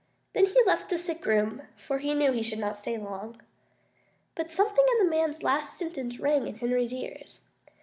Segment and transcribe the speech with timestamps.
[0.33, 3.39] Then he left the sick room, for he knew he should not stay long.
[4.33, 7.37] But something in the man's last sentence rang in Henry's ears.